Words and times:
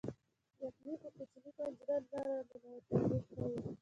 یخني 0.63 0.93
په 1.01 1.07
کوچنۍ 1.15 1.51
پنجره 1.57 1.95
نه 2.11 2.19
راننوته 2.25 2.57
او 2.63 2.99
موږ 3.07 3.23
ښه 3.27 3.35
وو 3.49 3.59